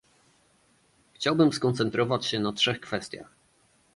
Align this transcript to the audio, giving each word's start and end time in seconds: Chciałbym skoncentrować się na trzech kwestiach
Chciałbym 1.13 1.53
skoncentrować 1.53 2.25
się 2.25 2.39
na 2.39 2.53
trzech 2.53 2.79
kwestiach 2.79 3.35